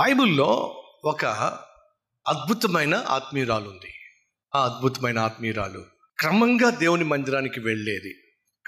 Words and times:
బైబిల్లో 0.00 0.82
ఒక 1.04 1.24
అద్భుతమైన 2.28 2.94
ఆత్మీయురాలు 2.94 3.68
ఉంది 3.68 3.94
ఆ 4.54 4.64
అద్భుతమైన 4.64 5.18
ఆత్మీయురాలు 5.18 5.86
క్రమంగా 6.18 6.70
దేవుని 6.70 7.04
మందిరానికి 7.04 7.60
వెళ్ళేది. 7.60 8.14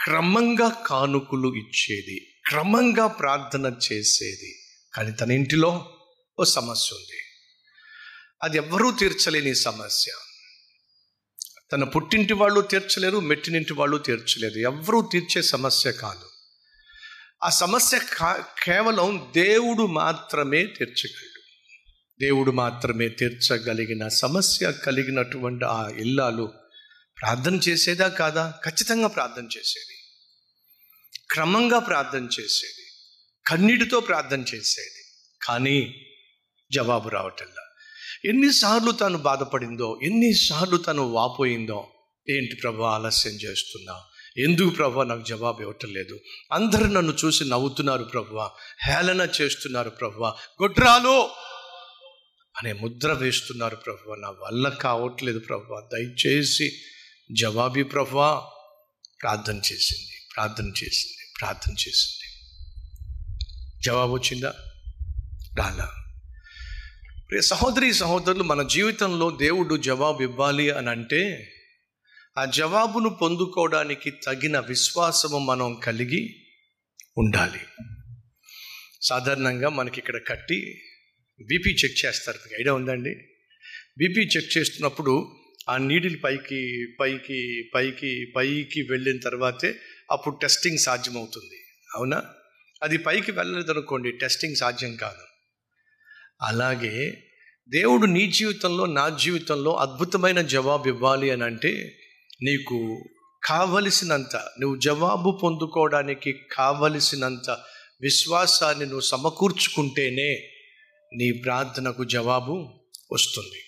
క్రమంగా 0.04 0.68
కానుకలు 0.86 1.54
ఇచ్చేది. 1.54 2.34
క్రమంగా 2.48 3.06
ప్రార్థన 3.06 3.76
చేసేది. 3.92 4.54
కానీ 4.94 5.12
తన 5.12 5.32
ఇంటిలో 5.32 5.98
ఓ 6.40 6.44
సమస్య 6.44 6.96
ఉంది 6.96 7.20
అది 8.42 8.56
ఎవ్వరూ 8.56 8.90
తీర్చలేని 8.90 9.54
సమస్య. 9.54 10.12
తన 11.72 11.84
పుట్టింటి 11.84 12.32
వాళ్ళు 12.32 12.60
తీర్చలేరు 12.60 13.20
మెట్టినింటి 13.20 13.72
వాళ్ళు 13.72 13.96
తీర్చలేరు. 13.96 14.58
ఎవ్వరూ 14.58 15.08
తీర్చే 15.12 15.42
సమస్య 15.42 15.92
కాదు. 15.92 16.31
ఆ 17.44 17.50
సమస్య 17.50 17.98
కా- 17.98 18.64
కేవలం 18.64 19.32
దేవుడు 19.34 19.86
మాత్రమే 19.86 20.66
తీర్చగలడు. 20.66 21.40
దేవుడు 22.20 22.50
మాత్రమే 22.50 23.08
తీర్చగలిగిన 23.08 24.08
సమస్య 24.08 24.72
కలిగినటువంటి 24.72 25.64
ఆ 25.64 25.88
ఇల్లాలు 25.88 26.52
ప్రార్థన 27.20 27.54
చేసేదా 27.54 28.08
కాదా? 28.08 28.54
ఖచ్చితంగా 28.64 29.08
ప్రార్థన 29.08 29.42
చేసేది. 29.42 29.94
క్రమంగా 31.30 31.78
ప్రార్థన 31.78 32.24
చేసేది. 32.24 32.86
కన్నీటితో 33.46 34.00
ప్రార్థన 34.00 34.40
చేసేది. 34.40 35.04
కానీ 35.42 35.94
జవాబు 36.72 37.08
రావటంలా. 37.08 37.62
ఎన్నిసార్లు 38.24 38.90
తను 38.90 39.18
బాధపడిందో 39.18 40.00
ఎన్నిసార్లు 40.02 40.76
తను 40.76 41.02
వాపోయిందో 41.02 41.88
ఏంటి 42.30 42.56
ప్రభు 42.62 42.82
ఆలస్యం 42.82 43.32
చేస్తున్నావు 43.32 44.11
ఎందుకు 44.38 44.70
ప్రభా 44.70 45.04
నాకు 45.04 45.22
జవాబు 45.22 45.60
ఇవ్వటం 45.60 45.92
లేదు 45.92 46.20
అందరూ 46.52 46.86
నన్ను 46.86 47.16
చూసి 47.24 47.44
నవ్వుతున్నారు 47.44 48.04
ప్రభా. 48.04 48.50
హేళన 48.86 49.28
చేస్తున్నారు 49.40 49.90
ప్రభా. 49.90 50.28
గొడ్రాలు! 50.62 51.28
అనే 52.58 52.72
ముద్ర 52.72 53.12
వేస్తున్నారు 53.12 53.76
ప్రభా. 53.76 54.14
నా 54.14 54.28
వల్ల 54.28 54.68
కావట్లేదు 54.68 55.38
ప్రభు. 55.38 55.88
దయచేసి 55.94 56.72
జవాబీ 57.32 57.82
ప్రభా. 57.82 58.46
ప్రార్థన 59.22 59.56
చేసింది 59.56 60.12
ప్రార్థన 60.36 60.64
చేసింది 60.64 61.32
ప్రార్థన 61.40 61.72
చేసింది. 61.72 62.38
జవాబు 63.84 64.12
వచ్చిందా? 64.12 64.54
రాలా. 65.58 65.90
ప్రియ 67.28 67.40
సహోదరి 67.40 67.94
సహోదరులు 67.94 68.42
మన 68.42 68.66
జీవితంలో 68.66 69.30
దేవుడు 69.30 69.76
జవాబు 69.76 70.22
ఇవ్వాలి 70.22 70.70
అని 70.70 70.90
అంటే 70.90 71.52
ఆ 72.38 72.44
జవాబును 72.44 73.08
పొందుకోవడానికి 73.08 74.10
తగిన 74.10 74.58
విశ్వాసము 74.58 75.38
మనం 75.38 75.74
కలిగి 75.74 76.36
ఉండాలి. 77.18 77.60
సాధారణంగా 79.02 79.68
మనకి 79.68 79.98
ఇక్కడ 79.98 80.20
కట్టి 80.26 80.80
బీపీ 81.46 81.70
చెక్ 81.70 82.04
చేస్తారు. 82.06 82.36
మీకు 82.36 82.60
ఐడియా 82.60 82.74
ఉందండి? 82.74 83.14
బీపీ 83.98 84.20
చెక్ 84.20 84.58
చేస్తున్నప్పుడు 84.58 85.36
ఆ 85.68 85.76
నీడిల్ 85.76 86.22
పైకి 86.24 86.86
పైకి 87.00 87.70
పైకి 87.74 88.32
పైకి 88.36 88.82
వెళ్ళిన 88.82 89.18
తర్వాతే 89.18 89.74
అప్పుడు 90.10 90.36
టెస్టింగ్ 90.36 90.78
సాధ్యమవుతుంది. 90.78 91.56
అవునా? 91.96 92.22
అది 92.82 92.98
పైకి 92.98 93.30
వెళ్ళలేదు 93.30 93.70
అనుకోండి 93.70 94.10
టెస్టింగ్ 94.10 94.56
సాధ్యం 94.56 94.96
కాదు. 94.96 95.22
అలాగే 96.42 97.24
దేవుడు 97.68 98.06
నీ 98.06 98.26
జీవితంలో 98.26 98.86
నా 98.86 99.08
జీవితంలో 99.08 99.76
అద్భుతమైన 99.76 100.40
జవాబు 100.40 100.88
ఇవ్వాలి 100.88 101.30
అని 101.30 101.44
అంటే 101.44 101.98
నీకు 102.42 103.04
కావలసినంత 103.44 104.36
నువ్వు 104.36 104.78
జవాబు 104.78 105.40
పొందుకోవడానికి 105.42 106.32
కావలసినంత 106.52 107.50
విశ్వాసాన్ని 108.00 108.84
నువ్వు 108.84 109.00
సమకూర్చుకుంటేనే 109.00 110.48
నీ 111.16 111.32
ప్రార్థనకు 111.32 112.04
జవాబు 112.04 112.82
వస్తుంది. 113.12 113.58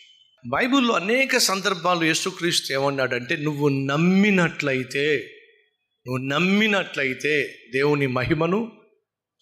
బైబిల్లో 0.48 0.94
అనేక 0.94 1.36
సందర్భాలు 1.36 2.04
యేసుక్రీస్తు 2.04 2.72
ఏమన్నాడంటే 2.72 3.36
నువ్వు 3.36 3.68
నమ్మినట్లయితే 3.68 5.30
నువ్వు 6.06 6.26
నమ్మినట్లయితే 6.26 7.54
దేవుని 7.72 8.06
మహిమను 8.06 8.72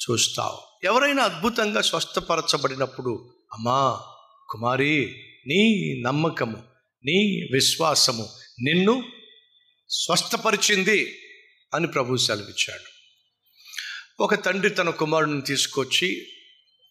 చూస్తావు. 0.03 0.87
ఎవరైనా 0.87 1.22
అద్భుతంగా 1.22 1.81
స్వస్థపరచబడినప్పుడు 1.81 3.34
అమ్మా 3.53 4.00
కుమారి 4.50 5.15
నీ 5.47 6.03
నమ్మకము 6.06 6.56
నీ 7.04 7.48
విశ్వాసము 7.53 8.28
నిన్ను 8.62 9.04
స్వస్థపరిచింది 9.94 11.19
అని 11.75 11.86
ప్రభు 11.86 12.16
సెలవిచ్చాడు. 12.16 12.92
ఒక 14.22 14.34
తండ్రి 14.34 14.70
తన 14.70 14.91
కుమారుడిని 14.91 15.42
తీసుకొచ్చి 15.42 16.26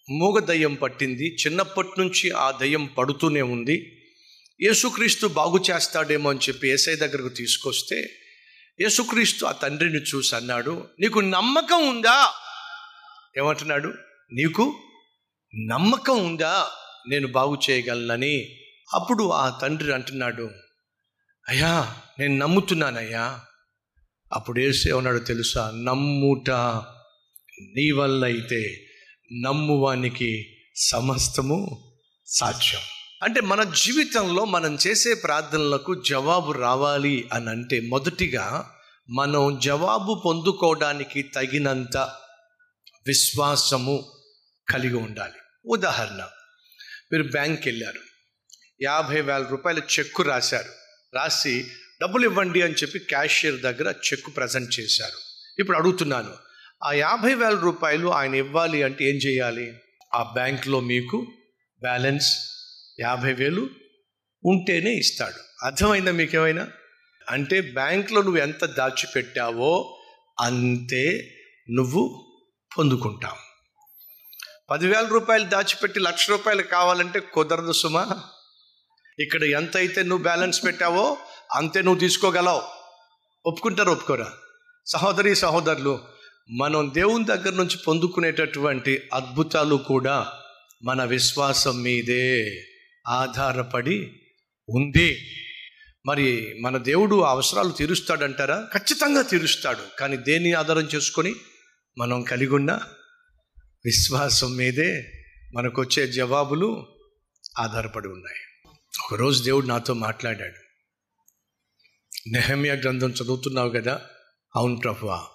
మూగ 0.10 0.40
దయ్యం 0.40 0.74
పట్టింది 0.74 1.36
చిన్నప్పటి 1.36 1.90
నుంచి 2.00 2.32
ఆ 2.32 2.52
దయ్యం 2.52 2.86
పడుతూనే 2.86 3.42
ఉంది. 3.42 4.02
యేసుక్రీస్తు 4.62 5.28
బాగు 5.28 5.64
చేస్తాడేమో 5.72 6.30
అని 6.30 6.40
చెప్పి 6.40 6.70
ఏసై 6.70 6.96
దగ్గరకు 6.96 7.30
తీసుకొస్తే 7.30 8.10
యేసుక్రీస్తు 8.82 9.46
ఆ 9.46 9.52
తండ్రిని 9.52 10.00
చూసి 10.00 10.36
అన్నాడు 10.36 10.88
నీకు 11.00 11.20
నమ్మకం 11.20 11.90
ఉందా? 11.90 12.34
ఏమంటున్నాడు 13.38 13.94
నీకు 14.34 14.80
నమ్మకం 15.70 16.26
ఉందా? 16.26 16.72
నేను 17.10 17.28
బాగు 17.28 17.58
చేయగలనని. 17.70 18.58
అప్పుడు 18.94 19.30
ఆ 19.30 19.60
తండ్రి 19.62 19.94
అంటున్నాడు 19.94 20.52
అయ్యా 21.50 21.96
నేను 22.20 22.38
నమ్ముతున్నానయ్యా. 22.38 23.40
అప్పుడు 24.34 24.60
ఏసు 24.60 25.20
తెలుసా? 25.20 25.72
నమ్ముట 25.72 26.50
నీ 27.62 27.92
వల్ల 27.92 28.26
అయితే 28.26 28.88
నమ్మువానికి 29.46 30.58
సమస్తము 30.76 31.92
సాధ్యం. 32.26 32.80
అంటే 33.24 33.42
మన 33.42 33.64
జీవితంలో 33.64 34.46
మనం 34.46 34.78
చేసే 34.88 35.14
ప్రార్థనలకు 35.14 36.02
జవాబు 36.02 36.52
రావాలి 36.52 37.30
అని 37.34 37.50
అంటే 37.50 37.80
మొదటిగా 37.80 38.72
మనం 39.10 39.60
జవాబు 39.64 40.22
పొందుకోవడానికి 40.26 41.22
తగినంత 41.22 41.98
విశ్వాసము 43.08 44.12
కలిగి 44.70 44.96
ఉండాలి. 44.96 45.34
ఉదాహరణ 45.66 46.28
మీరు 47.12 47.24
బ్యాంక్కి 47.24 47.70
వెళ్ళారు 47.70 48.00
యాభై 48.82 49.22
వేల 49.22 49.48
రూపాయల 49.50 49.78
చెక్కు 49.78 50.24
రాశారు. 50.24 50.81
రాసి 51.16 51.66
డబ్బులు 52.02 52.24
ఇవ్వండి 52.24 52.62
అని 52.62 52.74
చెప్పి 52.74 53.00
క్యాషియర్ 53.00 53.62
దగ్గర 53.62 53.94
చెక్కు 54.14 54.32
ప్రజెంట్ 54.32 54.80
చేశారు. 54.80 55.18
ఇప్పుడు 55.60 55.78
అడుగుతున్నాను 55.78 56.34
ఆ 56.84 56.94
యాభై 56.94 57.34
వేల 57.34 57.60
రూపాయలు 57.60 58.08
ఆయన 58.08 58.36
ఇవ్వాలి 58.36 58.84
అంటే 58.84 59.06
ఏం 59.06 59.16
చేయాలి? 59.16 59.74
ఆ 60.14 60.24
బ్యాంక్లో 60.24 60.80
మీకు 60.80 61.28
బ్యాలెన్స్ 61.82 62.38
యాభై 63.00 63.34
వేలు 63.34 63.70
ఉంటేనే 64.46 64.92
ఇస్తాడు. 64.92 65.66
అర్థమైందా 65.66 66.12
మీకేమైనా? 66.12 66.68
అంటే 67.30 67.62
బ్యాంక్లో 67.62 68.22
నువ్వు 68.22 68.42
ఎంత 68.42 68.66
దాచిపెట్టావో 68.66 70.02
అంతే 70.40 71.36
నువ్వు 71.72 72.28
పొందుకుంటావు. 72.78 73.38
పదివేల 74.70 75.08
రూపాయలు 75.08 75.44
దాచిపెట్టి 75.44 76.00
లక్ష 76.00 76.30
రూపాయలు 76.30 76.62
కావాలంటే 76.62 77.20
కుదరదు 77.20 77.72
సుమా. 77.72 78.24
ఇక్కడ 79.20 79.44
ఎంత 79.44 79.78
అయితే 79.78 80.04
నువ్వు 80.04 80.24
బ్యాలెన్స్ 80.24 80.66
పెట్టావో 80.66 81.18
అంతే 81.56 81.82
నువ్వు 81.82 82.00
తీసుకోగలవు. 82.00 82.62
ఒప్పుకుంటారు 83.46 83.92
ఒప్పుకోరా? 83.92 84.32
సహోదరి 84.86 85.36
సహోదరులు 85.36 86.00
మనం 86.52 86.92
దేవుని 86.94 87.26
దగ్గర 87.26 87.54
నుంచి 87.54 87.78
పొందుకునేటటువంటి 87.88 89.10
అద్భుతాలు 89.14 89.76
కూడా 89.76 90.34
మన 90.84 91.04
విశ్వాసం 91.04 91.82
మీదే 91.82 92.64
ఆధారపడి 93.08 94.12
ఉంది. 94.70 95.20
మరి 96.06 96.56
మన 96.62 96.78
దేవుడు 96.78 97.16
అవసరాలు 97.16 97.70
తీరుస్తాడంటారా? 97.70 98.70
ఖచ్చితంగా 98.74 99.22
తీరుస్తాడు. 99.22 99.98
కానీ 100.00 100.18
దేన్ని 100.18 100.54
ఆధారం 100.54 100.90
చేసుకొని 100.96 101.36
మనం 101.98 102.22
కలిగి 102.22 102.56
ఉన్న 102.56 102.80
విశ్వాసం 103.86 104.56
మీదే 104.56 105.12
మనకు 105.56 105.82
వచ్చే 105.82 106.08
జవాబులు 106.08 106.88
ఆధారపడి 107.60 108.08
ఉన్నాయి. 108.08 108.51
ఒకరోజు 109.12 109.44
దేవుడు 109.44 109.66
నాతో 109.66 109.94
మాట్లాడాడు. 109.94 110.54
నెహమ్య 112.30 112.72
గ్రంథం 112.72 113.10
చదువుతున్నావు 113.10 113.70
కదా? 113.70 114.02
అవును 114.56 114.78
ప్రభువా. 114.78 115.28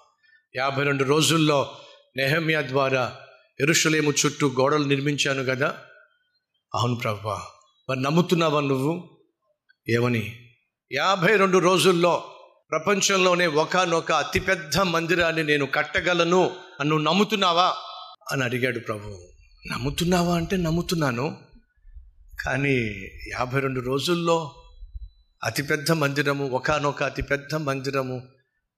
యాభై 0.55 0.83
రెండు 0.83 1.03
రోజుల్లో 1.03 1.77
నెహమ్య 2.17 2.61
ద్వారా 2.67 3.19
ఎరుషులేము 3.59 4.11
చుట్టూ 4.11 4.49
గోడలు 4.49 4.83
నిర్మించాను 4.83 5.43
కదా? 5.43 5.77
అవును 6.75 6.95
ప్రభువా. 6.95 7.41
మరి 7.89 8.01
నమ్ముతున్నావా 8.01 8.59
నువ్వు? 8.59 9.17
ఏమని? 9.89 10.49
యాభై 10.93 11.35
రెండు 11.35 11.57
రోజుల్లో 11.57 12.35
ప్రపంచంలోనే 12.71 13.47
ఒకనొక 13.47 14.11
అతిపెద్ద 14.11 14.77
మందిరాన్ని 14.77 15.43
నేను 15.43 15.65
కట్టగలను 15.65 16.55
అని 16.79 16.89
నువ్వు 16.89 17.03
నమ్ముతున్నావా? 17.03 17.75
అని 18.31 18.43
అడిగాడు 18.43 18.79
ప్రభు. 18.79 19.29
నమ్ముతున్నావా 19.71 20.35
అంటే 20.35 20.57
నమ్ముతున్నాను. 20.57 21.46
కానీ 22.45 22.91
యాభై 23.31 23.59
రెండు 23.59 23.79
రోజుల్లో 23.79 24.63
అతిపెద్ద 25.43 25.91
మందిరము 25.91 26.49
ఒకనొక 26.49 27.03
అతిపెద్ద 27.03 27.55
మందిరము. 27.55 28.27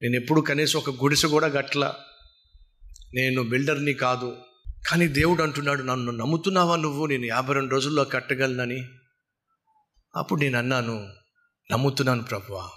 నేను 0.01 0.15
ఎప్పుడు 0.15 0.41
కనీసం 0.41 0.79
ఒక 0.79 0.89
గుడిసె 0.89 1.27
కూడా 1.27 1.47
గట్ల 1.47 1.95
నేను 3.13 3.43
బిల్డర్ని 3.43 3.93
కాదు. 3.93 4.37
కానీ 4.87 5.07
దేవుడు 5.07 5.43
అంటున్నాడు 5.43 5.83
నన్ను 5.83 6.11
నమ్ముతున్నావా 6.11 6.75
నువ్వు? 6.75 7.05
నేను 7.05 7.25
యాభై 7.25 7.53
రెండు 7.53 7.71
రోజుల్లో 7.71 8.03
కట్టగలనని. 8.03 8.83
అప్పుడు 10.15 10.41
నేను 10.41 10.57
అన్నాను 10.57 11.07
నమ్ముతున్నాను 11.71 12.23
ప్రభువా. 12.23 12.69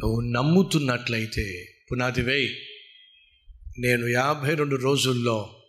నువ్వు 0.00 0.20
నమ్ముతున్నట్లయితే 0.20 1.66
పునాది 1.92 2.22
వేయి. 2.22 2.56
నేను 3.78 4.06
యాభై 4.06 4.54
రెండు 4.54 4.76
రోజుల్లో 4.76 5.62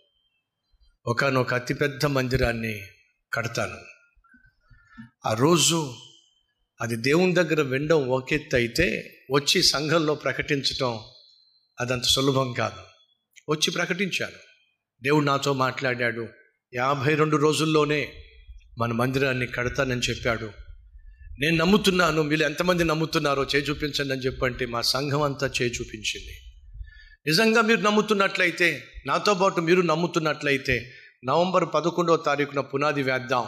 ఒకనొక 1.06 1.54
అతిపెద్ద 1.54 2.06
మందిరాన్ని 2.06 2.80
కడతాను. 3.32 3.76
ఆ 5.26 5.32
రోజు 5.34 5.94
అది 6.80 6.96
దేవుని 6.96 7.34
దగ్గర 7.34 7.62
వినడం 7.62 8.08
ఒకెత్తి 8.08 8.56
అయితే 8.56 9.14
వచ్చి 9.32 9.62
సంఘంలో 9.62 10.14
ప్రకటించటం 10.14 11.00
అదంత 11.80 12.02
సులభం 12.02 12.52
కాదు. 12.52 12.80
వచ్చి 13.50 13.70
ప్రకటించాను. 13.70 14.38
దేవుడు 15.02 15.24
నాతో 15.24 15.52
మాట్లాడాడు. 15.52 16.28
యాభై 16.74 17.14
రెండు 17.14 17.36
రోజుల్లోనే 17.36 18.12
మన 18.78 18.92
మందిరాన్ని 18.92 19.46
కడతానని 19.46 20.00
చెప్పాడు. 20.00 20.50
నేను 21.40 21.56
నమ్ముతున్నాను 21.56 22.22
మీరు 22.22 22.42
ఎంతమంది 22.42 22.84
నమ్ముతున్నారో 22.84 23.44
చేయి 23.44 23.64
చూపించండి 23.64 24.12
అని 24.12 24.22
చెప్పంటే 24.22 24.66
మా 24.66 24.80
సంఘం 24.80 25.22
అంతా 25.22 25.46
చేయి 25.46 25.72
చూపించింది 25.72 26.32
నిజంగా 27.26 27.60
మీరు 27.60 27.80
నమ్ముతున్నట్లయితే 27.80 28.84
నాతో 29.06 29.34
పాటు 29.34 29.60
మీరు 29.60 29.80
నమ్ముతున్నట్లయితే 29.80 30.97
నవంబర్ 31.24 31.64
పదకొండవ 31.74 32.16
తారీఖున 32.16 32.60
పునాది 32.60 33.02
వేద్దాం. 33.02 33.44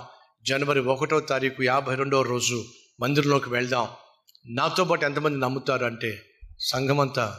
జనవరి 0.46 0.80
ఒకటో 0.80 1.20
తారీఖు 1.20 1.62
యాభై 1.62 1.94
రెండవ 1.94 2.22
రోజు 2.22 2.64
మందిరంలోకి 3.00 3.50
వెళ్దాం. 3.50 3.88
నాతో 4.46 4.84
పాటు 4.84 5.04
ఎంతమంది 5.04 5.38
నమ్ముతారు 5.38 5.84
అంటే 5.84 6.22
సంఘమంతా 6.60 7.38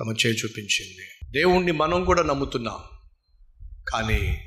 తమ 0.00 0.12
చేయి 0.12 0.36
చూపించింది. 0.36 1.32
దేవుణ్ణి 1.32 1.72
మనం 1.72 2.04
కూడా 2.04 2.22
నమ్ముతున్నాం. 2.22 2.76
కానీ 3.88 4.38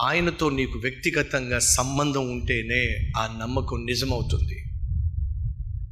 ఆయనతో 0.00 0.50
నీకు 0.50 0.78
వ్యక్తిగతంగా 0.78 1.58
సంబంధం 1.58 2.30
ఉంటేనే 2.30 3.12
ఆ 3.16 3.38
నమ్మకం 3.40 3.84
నిజమవుతుంది. 3.84 4.62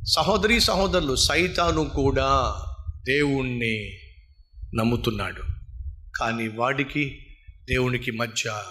సహోదరి 0.09 0.61
సహోదరులు 0.61 1.17
సైతాను 1.17 1.89
కూడా 1.89 2.55
దేవుణ్ణి 3.07 3.99
నమ్ముతున్నాడు. 4.75 5.43
కానీ 6.17 6.49
వాడికి 6.49 7.19
దేవునికి 7.69 8.11
మధ్య 8.11 8.65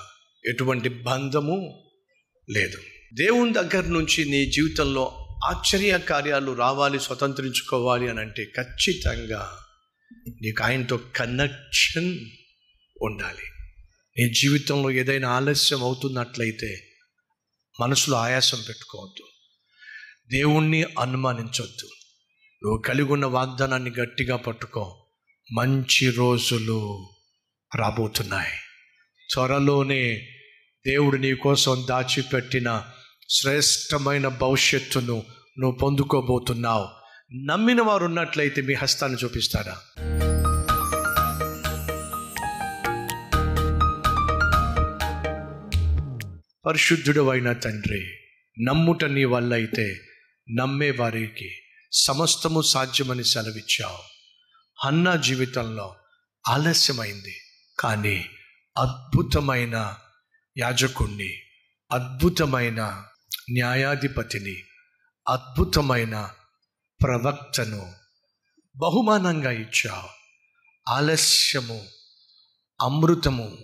ఎటువంటి 0.46 0.90
బంధము 0.90 1.84
లేదు. 2.50 2.78
దేవుని 3.14 3.54
దగ్గర 3.54 3.84
నుంచి 3.86 4.26
నీ 4.26 4.46
జీవితంలో 4.46 5.20
ఆశ్చర్య 5.46 6.00
కార్యాలు 6.00 6.52
రావాలి 6.52 7.00
స్వతంత్రించుకోవాలి 7.00 8.10
అని 8.10 8.20
అంటే 8.20 8.46
ఖచ్చితంగా 8.46 9.58
నీకు 10.42 10.64
ఆయనతో 10.64 10.98
కనెక్షన్ 11.16 12.20
ఉండాలి. 13.02 13.44
నీ 14.20 14.34
జీవితంలో 14.34 14.92
ఏదైనా 14.92 15.30
ఆలస్యం 15.30 15.84
అవుతున్నట్లయితే 15.84 16.88
మనసులో 17.80 18.18
ఆయాసం 18.18 18.64
పెట్టుకోవద్దు. 18.68 19.28
దేవుణ్ణి 20.38 20.84
అనుమానించవద్దు 20.84 21.90
నువ్వు 22.64 22.82
కలిగి 22.82 23.08
ఉన్న 23.08 23.26
వాగ్దానాన్ని 23.26 23.92
గట్టిగా 23.92 24.36
పట్టుకో. 24.36 25.08
మంచి 25.54 26.12
రోజులు 26.12 27.10
రాబోతున్నాయి. 27.76 28.63
త్వరలోనే 29.34 30.28
దేవుడు 30.88 31.18
నీ 31.18 31.34
కోసం 31.34 31.86
దాచిపెట్టిన 31.90 32.84
శ్రేష్టమైన 33.30 34.28
భవిష్యత్తును 34.28 35.24
నువ్వు 35.60 35.78
పొందుకోబోతున్నావు. 35.78 36.90
నమ్మిన 37.46 37.82
వారు 37.82 38.06
ఉన్నట్లయితే 38.06 38.62
మీ 38.62 38.74
హస్తాన్ని 38.74 39.18
చూపిస్తారా? 39.24 39.78
పరిశుద్ధుడు 46.66 47.30
అయిన 47.30 47.54
తండ్రి 47.54 48.12
నమ్ముట 48.64 49.06
నీ 49.06 49.24
వల్ల 49.24 49.54
అయితే 49.54 49.96
నమ్మే 50.56 50.92
వారికి 50.92 51.52
సమస్తము 51.92 52.62
సాధ్యమని 52.62 53.24
సెలవిచ్చావు. 53.24 53.98
అన్న 54.88 55.16
జీవితంలో 55.16 55.96
ఆలస్యమైంది 56.48 57.36
కానీ 57.80 58.26
అద్భుతమైన 58.78 59.96
యాజకుణ్ణి 60.58 61.42
అద్భుతమైన 61.92 63.06
న్యాయాధిపతిని 63.52 64.64
అద్భుతమైన 65.28 66.30
ప్రవక్తను 67.04 67.94
బహుమానంగా 68.78 69.52
ఇచ్చావు 69.52 70.10
ఆలస్యము 70.88 71.86
అమృతము 72.82 73.58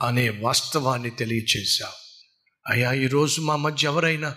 అనే 0.00 0.28
వాస్తవాన్ని 0.28 1.10
తెలియచేశావు 1.10 2.00
అయ్యా 2.72 2.92
ఈరోజు 2.92 3.40
మా 3.40 3.56
మధ్య 3.56 3.88
ఎవరైనా 3.88 4.36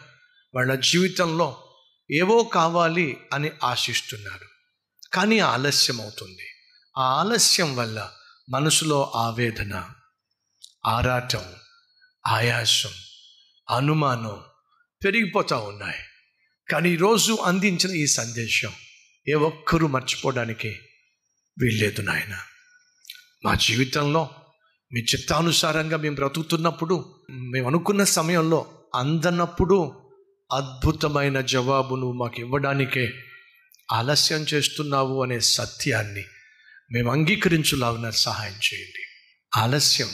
వాళ్ళ 0.56 0.76
జీవితంలో 0.76 1.64
ఏవో 2.12 2.44
కావాలి 2.44 3.18
అని 3.34 3.52
ఆశిస్తున్నారు. 3.64 4.46
కానీ 5.14 5.40
ఆలస్యం 5.40 6.02
అవుతుంది 6.02 6.48
ఆ 6.98 7.02
ఆలస్యం 7.02 7.76
వల్ల 7.76 8.12
మనసులో 8.50 9.12
ఆవేదన 9.16 9.90
ఆరాటం 10.86 11.44
ఆయాసం 12.28 12.90
అనుమానం 13.70 14.42
పెరిగిపోతూ 15.06 15.60
ఉన్నాయి. 15.60 16.00
కానీ 16.72 16.90
ఈరోజు 16.90 17.34
అందించిన 17.34 17.96
ఈ 17.96 18.08
సందేశం 18.08 18.72
ఏ 19.30 19.34
ఒక్కరూ 19.34 19.88
మర్చిపోవడానికి 19.88 20.68
వీల్లేదు 21.60 22.02
నాయన. 22.02 22.38
మా 23.46 23.56
జీవితంలో 23.56 24.30
మీ 24.94 25.00
చిత్తానుసారంగా 25.00 25.98
మేము 25.98 26.16
బ్రతుకుతున్నప్పుడు 26.16 27.24
మేము 27.32 27.68
అనుకున్న 27.68 28.04
సమయంలో 28.04 28.84
అందనప్పుడు 28.96 30.10
అద్భుతమైన 30.54 31.42
జవాబును 31.42 32.12
మాకు 32.12 32.40
ఇవ్వడానికే 32.40 33.14
ఆలస్యం 33.92 34.42
చేస్తున్నావు 34.42 35.24
అనే 35.24 35.40
సత్యాన్ని 35.40 36.24
మేము 36.92 37.12
అంగీకరించులాగున 37.12 38.10
సహాయం 38.10 38.54
చేయండి. 38.54 39.04
ఆలస్యం 39.56 40.10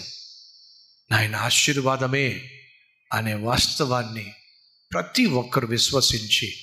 నాయన 1.11 1.35
ఆశీర్వాదమే 1.35 2.41
అనే 3.13 3.33
వాస్తవాన్ని 3.33 4.33
ప్రతి 4.93 5.25
ఒక్కరు 5.25 5.65
విశ్వసించి 5.67 6.53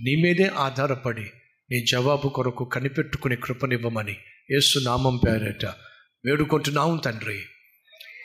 నీ 0.00 0.22
మీదే 0.22 0.50
ఆధారపడి 0.58 1.24
నీ 1.70 1.84
జవాబు 1.84 2.28
కొరకు 2.28 2.64
కనిపెట్టుకుని 2.64 3.36
కృపనివ్వమని 3.36 4.16
యేసు 4.50 4.78
నామం 4.78 5.16
పేరట 5.16 5.64
వేడుకుంటున్నాము 6.24 6.96
తండ్రి. 6.98 7.40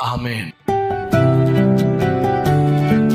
ఆమెన్. 0.03 0.78